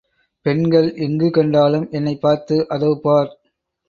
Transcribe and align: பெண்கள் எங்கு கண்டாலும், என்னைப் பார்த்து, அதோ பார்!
பெண்கள் 0.45 0.95
எங்கு 0.97 1.29
கண்டாலும், 1.29 1.85
என்னைப் 1.91 2.21
பார்த்து, 2.21 2.57
அதோ 2.69 2.99
பார்! 3.03 3.31